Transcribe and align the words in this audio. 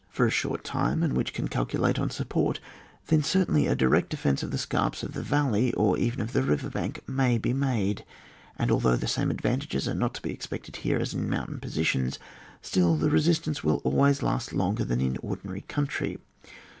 141 0.15 0.15
for 0.17 0.27
a 0.27 0.31
short 0.35 0.63
tune, 0.63 1.03
and 1.03 1.13
wMch 1.13 1.31
can 1.31 1.47
calculate 1.47 1.99
on 1.99 2.09
support, 2.09 2.59
then 3.09 3.21
certainly 3.21 3.67
a 3.67 3.75
direct 3.75 4.09
defence 4.09 4.41
of 4.41 4.49
the 4.49 4.57
scarps 4.57 5.03
of 5.03 5.13
the 5.13 5.21
vaUej, 5.21 5.71
or 5.77 5.95
even 5.95 6.21
of 6.21 6.33
the 6.33 6.41
river 6.41 6.71
bank, 6.71 7.07
may 7.07 7.37
be 7.37 7.53
made; 7.53 8.03
and 8.57 8.71
although 8.71 8.95
the 8.95 9.07
same 9.07 9.29
advantages 9.29 9.87
are 9.87 9.93
not 9.93 10.15
to 10.15 10.21
be 10.23 10.31
ex 10.33 10.47
pected 10.47 10.77
here 10.77 10.97
as 10.97 11.13
in 11.13 11.29
mountain 11.29 11.59
positions, 11.59 12.17
still 12.63 12.95
the 12.95 13.11
resistance 13.11 13.63
will 13.63 13.79
always 13.83 14.23
last 14.23 14.53
longer 14.53 14.83
than 14.83 14.99
in 15.01 15.11
an 15.11 15.17
ordinary 15.21 15.61
country. 15.67 16.17